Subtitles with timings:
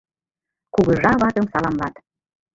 [0.73, 1.93] Кугыжа ватым саламлат